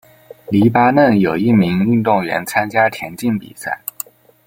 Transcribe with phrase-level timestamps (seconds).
[0.49, 3.79] 黎巴嫩有一名运动员参加田径比赛。